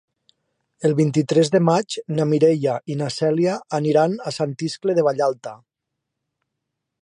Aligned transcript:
El 0.87 0.93
vint-i-tres 0.99 1.51
de 1.55 1.59
maig 1.67 1.97
na 2.19 2.25
Mireia 2.31 2.77
i 2.93 2.95
na 3.03 3.11
Cèlia 3.17 3.53
aniran 3.81 4.17
a 4.31 4.35
Sant 4.39 4.57
Iscle 4.69 4.97
de 5.01 5.05
Vallalta. 5.11 5.55